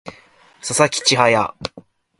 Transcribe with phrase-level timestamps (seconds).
[0.61, 1.53] 佐々木千隼